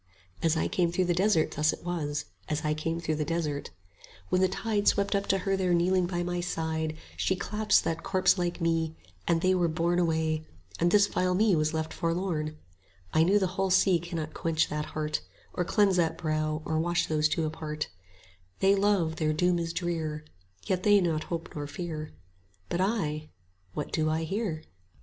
[0.41, 3.69] As I came through the desert thus it was, As I came through the desert:
[4.29, 8.01] When the tide Swept up to her there kneeling by my side, She clasped that
[8.01, 8.95] corpse like me,
[9.27, 10.47] and they were borne 100 Away,
[10.79, 12.57] and this vile me was left forlorn;
[13.13, 15.21] I know the whole sea cannot quench that heart,
[15.53, 17.89] Or cleanse that brow, or wash those two apart:
[18.57, 20.25] They love; their doom is drear,
[20.65, 22.11] Yet they nor hope nor fear;
[22.69, 23.29] 105 But I,
[23.75, 24.63] what do I here?